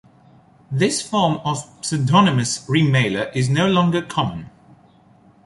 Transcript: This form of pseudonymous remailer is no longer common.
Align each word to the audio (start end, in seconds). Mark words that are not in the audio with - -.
This 0.71 0.99
form 0.99 1.39
of 1.45 1.59
pseudonymous 1.81 2.65
remailer 2.67 3.29
is 3.35 3.49
no 3.49 3.67
longer 3.67 4.01
common. 4.01 4.49